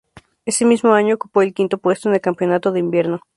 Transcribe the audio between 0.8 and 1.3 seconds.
año